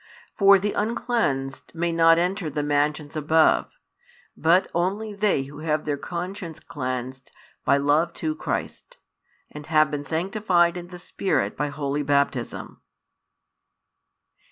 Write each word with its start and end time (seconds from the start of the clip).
For 0.35 0.57
the 0.57 0.73
uncleansed 0.73 1.75
may 1.75 1.91
not 1.91 2.17
enter 2.17 2.49
the 2.49 2.63
mansions 2.63 3.15
above, 3.15 3.69
but 4.35 4.67
only 4.73 5.13
they 5.13 5.43
who 5.43 5.59
have 5.59 5.85
their 5.85 5.95
conscience 5.95 6.59
cleansed 6.59 7.31
by 7.65 7.77
love 7.77 8.11
to 8.13 8.33
Christ, 8.33 8.97
and 9.51 9.67
have 9.67 9.91
been 9.91 10.03
sanctified 10.03 10.75
in 10.75 10.87
the 10.87 10.97
Spirit 10.97 11.55
by 11.55 11.67
Holy 11.67 12.01
Baptism. 12.01 12.81